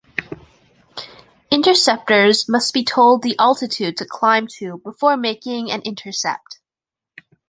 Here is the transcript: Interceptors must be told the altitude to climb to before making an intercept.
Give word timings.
Interceptors 1.51 2.49
must 2.49 2.73
be 2.73 2.83
told 2.83 3.21
the 3.21 3.35
altitude 3.37 3.95
to 3.97 4.03
climb 4.03 4.47
to 4.47 4.79
before 4.79 5.15
making 5.15 5.69
an 5.69 5.79
intercept. 5.83 6.57